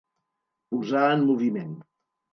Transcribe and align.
Posar 0.71 1.05
en 1.19 1.27
moviment. 1.29 1.73